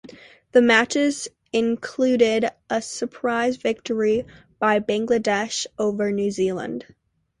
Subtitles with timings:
[0.53, 4.25] The matches included a surprise victory
[4.57, 6.85] by Bangladesh over New Zealand.